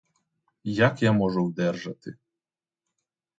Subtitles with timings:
[0.77, 2.15] Як я можу вдержати?